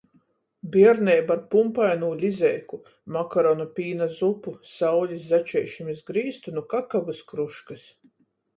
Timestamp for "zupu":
4.17-4.55